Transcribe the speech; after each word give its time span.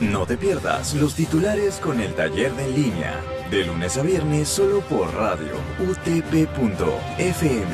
No 0.00 0.24
te 0.24 0.38
pierdas 0.38 0.94
los 0.94 1.14
titulares 1.14 1.74
con 1.74 2.00
el 2.00 2.14
taller 2.14 2.54
de 2.54 2.64
en 2.64 2.74
línea, 2.74 3.20
de 3.50 3.66
lunes 3.66 3.98
a 3.98 4.02
viernes 4.02 4.48
solo 4.48 4.80
por 4.80 5.12
radio 5.14 5.52
utp.fm. 5.78 7.68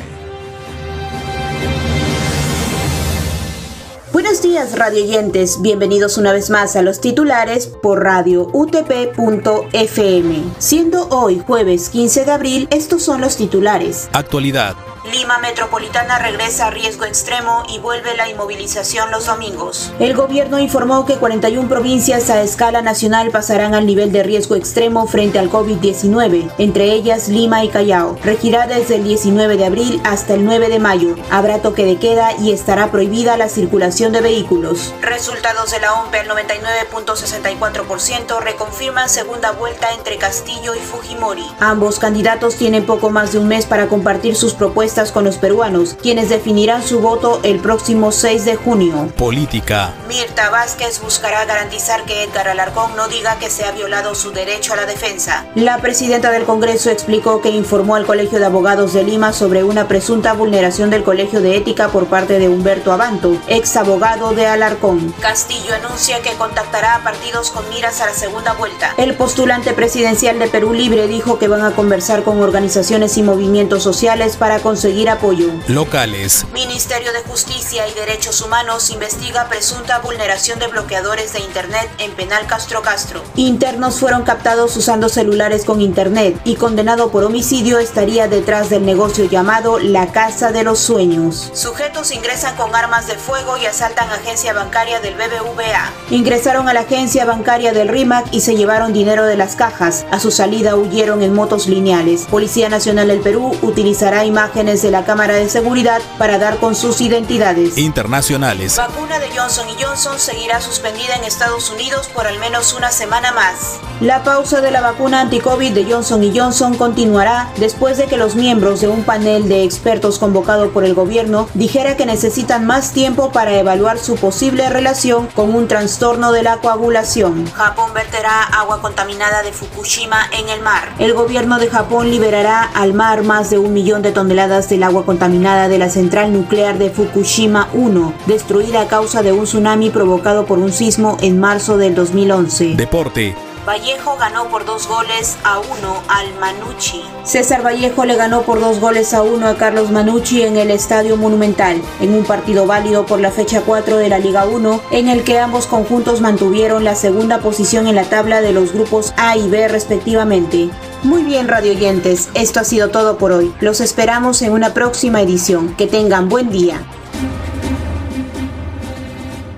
Buenos 4.13 4.43
días 4.43 4.77
radioyentes, 4.77 5.63
bienvenidos 5.63 6.19
una 6.19 6.33
vez 6.33 6.51
más 6.51 6.75
a 6.75 6.83
los 6.83 7.01
titulares 7.01 7.69
por 7.69 8.03
radio 8.03 8.51
utp.fm. 8.53 10.43
Siendo 10.59 11.09
hoy 11.11 11.41
jueves 11.47 11.91
15 11.91 12.25
de 12.25 12.33
abril, 12.33 12.69
estos 12.73 13.05
son 13.05 13.21
los 13.21 13.37
titulares. 13.37 14.09
Actualidad. 14.13 14.75
Lima 15.13 15.39
Metropolitana 15.39 16.19
regresa 16.19 16.67
a 16.67 16.71
riesgo 16.71 17.05
extremo 17.05 17.63
y 17.69 17.79
vuelve 17.79 18.17
la 18.17 18.29
inmovilización 18.29 19.13
los 19.13 19.27
domingos. 19.27 19.93
El 20.01 20.15
gobierno 20.15 20.59
informó 20.59 21.07
que 21.07 21.15
41 21.17 21.69
provincias 21.69 22.29
a 22.29 22.43
escala 22.43 22.83
nacional 22.83 23.31
pasarán 23.31 23.75
al 23.75 23.87
nivel 23.87 24.11
de 24.11 24.25
riesgo 24.25 24.57
extremo 24.57 25.07
frente 25.07 25.39
al 25.39 25.49
COVID-19, 25.49 26.51
entre 26.59 26.93
ellas 26.93 27.29
Lima 27.29 27.63
y 27.63 27.69
Callao. 27.69 28.19
Regirá 28.25 28.67
desde 28.67 28.97
el 28.97 29.05
19 29.05 29.57
de 29.57 29.65
abril 29.65 30.01
hasta 30.05 30.35
el 30.35 30.45
9 30.45 30.69
de 30.69 30.81
mayo. 30.81 31.15
Habrá 31.31 31.63
toque 31.63 31.85
de 31.85 31.99
queda 31.99 32.33
y 32.41 32.51
estará 32.51 32.91
prohibida 32.91 33.37
la 33.37 33.49
circulación 33.49 34.13
de 34.13 34.23
vehículos. 34.23 34.93
Resultados 35.03 35.71
de 35.71 35.79
la 35.79 35.93
OMPE 36.01 36.19
al 36.19 36.29
99.64% 36.29 38.41
reconfirman 38.41 39.09
segunda 39.09 39.53
vuelta 39.53 39.93
entre 39.93 40.19
Castillo 40.19 40.75
y 40.75 40.81
Fujimori. 40.81 41.47
Ambos 41.61 42.01
candidatos 42.01 42.57
tienen 42.57 42.87
poco 42.87 43.11
más 43.11 43.33
de 43.33 43.39
un 43.39 43.47
mes 43.47 43.67
para 43.67 43.87
compartir 43.87 44.35
sus 44.35 44.55
propuestas 44.55 44.96
con 44.97 45.25
los 45.25 45.37
peruanos, 45.37 45.95
quienes 46.01 46.31
definirán 46.31 46.83
su 46.83 47.01
voto 47.01 47.41
el 47.43 47.59
próximo 47.59 48.13
6 48.13 48.47
de 48.47 48.57
junio. 48.57 49.13
Política. 49.19 49.93
Mirta 50.09 50.49
Vázquez 50.49 51.03
buscará 51.03 51.45
garantizar 51.45 52.05
que 52.07 52.23
Edgar 52.23 52.49
Alarcón 52.49 52.97
no 52.97 53.07
diga 53.07 53.39
que 53.39 53.51
se 53.51 53.65
ha 53.65 53.73
violado 53.73 54.15
su 54.15 54.31
derecho 54.31 54.73
a 54.73 54.77
la 54.77 54.87
defensa. 54.87 55.45
La 55.55 55.83
presidenta 55.83 56.31
del 56.31 56.45
Congreso 56.45 56.89
explicó 56.91 57.43
que 57.43 57.51
informó 57.51 57.95
al 57.97 58.07
Colegio 58.07 58.39
de 58.39 58.47
Abogados 58.47 58.95
de 58.95 59.05
Lima 59.05 59.35
sobre 59.35 59.65
una 59.65 59.87
presunta 59.87 60.33
vulneración 60.33 60.89
del 60.89 61.05
Colegio 61.05 61.43
de 61.43 61.59
Ética 61.59 61.89
por 61.89 62.07
parte 62.07 62.39
de 62.39 62.49
Humberto 62.49 62.91
Abanto, 62.91 63.37
ex 63.49 63.77
abogado 63.77 64.33
de 64.33 64.47
Alarcón. 64.47 65.15
Castillo 65.21 65.75
anuncia 65.75 66.23
que 66.23 66.33
contactará 66.37 66.95
a 66.95 67.03
partidos 67.03 67.51
con 67.51 67.69
miras 67.69 68.01
a 68.01 68.07
la 68.07 68.15
segunda 68.15 68.55
vuelta. 68.55 68.95
El 68.97 69.15
postulante 69.15 69.75
presidencial 69.75 70.39
de 70.39 70.49
Perú 70.49 70.73
Libre 70.73 71.07
dijo 71.07 71.39
que 71.39 71.49
van 71.49 71.63
a 71.63 71.73
conversar 71.73 72.23
con 72.23 72.41
organizaciones 72.41 73.19
y 73.19 73.23
movimientos 73.23 73.83
sociales 73.83 74.37
para 74.37 74.61
conseguir 74.61 74.86
conseguir 74.87 75.11
apoyo. 75.11 75.51
Locales. 75.67 76.47
Ministerio 76.53 77.13
de 77.13 77.19
Justicia 77.23 77.89
y 77.89 77.95
Derechos 77.95 78.41
Humanos 78.41 78.91
investiga 78.91 79.49
presunta 79.49 79.99
vulneración 79.99 80.61
de 80.61 80.69
bloqueadores 80.69 81.33
de 81.33 81.41
Internet 81.41 81.91
en 81.99 82.13
Penal 82.13 82.47
Castro 82.47 82.83
Castro. 82.83 83.21
Internos 83.35 83.99
fueron 83.99 84.23
captados 84.23 84.77
usando 84.77 85.09
celulares 85.09 85.65
con 85.65 85.81
Internet 85.81 86.41
y 86.45 86.55
condenado 86.55 87.11
por 87.11 87.25
homicidio 87.25 87.81
estaría 87.81 88.29
detrás 88.29 88.71
del 88.71 88.87
negocio 88.87 89.25
llamado 89.25 89.81
La 89.81 90.13
Casa 90.13 90.53
de 90.53 90.63
los 90.63 90.79
Sueños. 90.79 91.51
Sujetos 91.53 92.13
ingresan 92.13 92.55
con 92.55 92.73
armas 92.77 93.09
de 93.09 93.17
fuego 93.17 93.57
y 93.57 93.67
asaltan 93.67 94.09
agencia 94.11 94.53
bancaria 94.53 95.01
del 95.01 95.15
BBVA. 95.15 95.91
Ingresaron 96.11 96.69
a 96.69 96.75
la 96.75 96.83
agencia 96.83 97.25
bancaria 97.25 97.73
del 97.73 97.89
RIMAC 97.89 98.33
y 98.33 98.41
se 98.41 98.55
llevaron 98.55 98.93
dinero 98.93 99.25
de 99.25 99.37
las 99.37 99.57
cajas. 99.57 100.07
A 100.13 100.21
su 100.21 100.31
salida 100.31 100.77
huyeron 100.77 101.23
en 101.23 101.35
motos 101.35 101.67
lineales. 101.67 102.27
Policía 102.31 102.69
Nacional 102.69 103.09
del 103.09 103.19
Perú 103.19 103.51
utilizará 103.63 104.25
imágenes 104.25 104.66
de 104.67 104.91
la 104.91 105.05
Cámara 105.05 105.35
de 105.35 105.49
Seguridad 105.49 106.03
para 106.19 106.39
dar 106.39 106.59
con 106.59 106.75
sus 106.75 107.01
identidades. 107.01 107.79
Internacionales. 107.79 108.77
Vacuna 108.77 109.21
de 109.21 109.29
Johnson 109.29 109.69
Johnson 109.81 110.19
seguirá 110.19 110.61
suspendida 110.61 111.15
en 111.15 111.23
Estados 111.23 111.71
Unidos 111.71 112.09
por 112.09 112.27
al 112.27 112.41
menos 112.41 112.75
una 112.75 112.91
semana 112.91 113.31
más. 113.31 113.79
La 114.01 114.25
pausa 114.25 114.61
de 114.61 114.73
la 114.73 114.81
vacuna 114.81 115.21
anti-COVID 115.21 115.73
de 115.73 115.85
Johnson 115.85 116.21
Johnson 116.35 116.75
continuará 116.75 117.49
después 117.59 117.97
de 117.97 118.07
que 118.07 118.17
los 118.17 118.35
miembros 118.35 118.81
de 118.81 118.89
un 118.89 119.05
panel 119.05 119.49
de 119.49 119.63
expertos 119.63 120.19
convocado 120.19 120.71
por 120.71 120.85
el 120.85 120.95
gobierno 120.95 121.49
dijera 121.55 121.97
que 121.97 122.05
necesitan 122.05 122.67
más 122.67 122.93
tiempo 122.93 123.31
para 123.31 123.57
evaluar 123.57 123.99
su 123.99 124.17
posible 124.17 124.69
relación 124.69 125.29
con 125.29 125.55
un 125.55 125.69
trastorno 125.69 126.33
de 126.33 126.43
la 126.43 126.57
coagulación. 126.57 127.49
Japón 127.53 127.95
verterá 127.95 128.43
agua 128.43 128.83
contaminada 128.83 129.45
de 129.45 129.53
Fukushima 129.53 130.29
en 130.33 130.49
el 130.49 130.61
mar. 130.61 130.93
El 130.99 131.15
gobierno 131.15 131.61
de 131.61 131.71
Japón 131.71 132.11
liberará 132.11 132.65
al 132.75 132.95
mar 132.95 133.23
más 133.23 133.49
de 133.49 133.59
un 133.59 133.73
millón 133.73 134.03
de 134.03 134.11
toneladas 134.11 134.56
del 134.65 134.83
agua 134.83 135.05
contaminada 135.05 135.69
de 135.69 135.79
la 135.79 135.91
central 135.91 136.33
nuclear 136.33 136.79
de 136.79 136.89
Fukushima 136.89 137.69
1, 137.75 138.15
destruida 138.27 138.81
a 138.81 138.89
causa 138.89 139.23
de 139.23 139.33
un 139.33 139.45
tsunami 139.45 139.91
provocado 139.91 140.47
por 140.47 140.59
un 140.59 140.73
sismo 140.73 141.19
en 141.21 141.39
marzo 141.39 141.77
del 141.77 141.95
2011. 141.95 142.75
Deporte. 142.77 143.37
Vallejo 143.67 144.17
ganó 144.17 144.49
por 144.49 144.65
dos 144.65 144.87
goles 144.87 145.37
a 145.43 145.59
uno 145.59 146.01
al 146.09 146.33
Manucci. 146.41 147.03
César 147.25 147.67
Vallejo 147.67 148.05
le 148.05 148.15
ganó 148.15 148.43
por 148.43 148.61
dos 148.61 148.79
goles 148.79 149.13
a 149.13 149.23
uno 149.23 149.49
a 149.49 149.57
Carlos 149.57 149.91
Manucci 149.91 150.43
en 150.43 150.57
el 150.57 150.71
Estadio 150.71 151.17
Monumental, 151.17 151.83
en 152.01 152.15
un 152.15 152.25
partido 152.25 152.67
válido 152.67 153.07
por 153.07 153.21
la 153.21 153.33
fecha 153.33 153.63
4 153.63 153.97
de 153.97 154.09
la 154.09 154.21
Liga 154.21 154.47
1, 154.47 154.81
en 154.93 155.09
el 155.09 155.25
que 155.25 155.41
ambos 155.41 155.67
conjuntos 155.67 156.21
mantuvieron 156.21 156.85
la 156.85 156.95
segunda 156.95 157.41
posición 157.41 157.89
en 157.89 157.97
la 157.97 158.05
tabla 158.05 158.41
de 158.41 158.53
los 158.53 158.73
grupos 158.73 159.13
A 159.17 159.37
y 159.37 159.49
B 159.49 159.67
respectivamente. 159.67 160.71
Muy 161.07 161.23
bien, 161.23 161.47
radio 161.47 161.71
oyentes, 161.71 162.31
esto 162.35 162.59
ha 162.59 162.65
sido 162.65 162.89
todo 162.89 163.17
por 163.17 163.31
hoy. 163.31 163.55
Los 163.61 163.81
esperamos 163.81 164.43
en 164.43 164.51
una 164.51 164.75
próxima 164.75 165.23
edición. 165.23 165.77
Que 165.77 165.87
tengan 165.87 166.29
buen 166.29 166.51
día. 166.51 166.83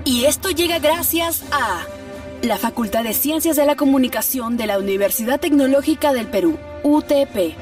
Y 0.04 0.26
esto 0.26 0.50
llega 0.50 0.78
gracias 0.78 1.44
a 1.50 1.86
la 2.42 2.58
Facultad 2.58 3.02
de 3.02 3.14
Ciencias 3.14 3.56
de 3.56 3.64
la 3.64 3.76
Comunicación 3.76 4.58
de 4.58 4.66
la 4.66 4.78
Universidad 4.78 5.40
Tecnológica 5.40 6.12
del 6.12 6.26
Perú, 6.26 6.58
UTP. 6.82 7.56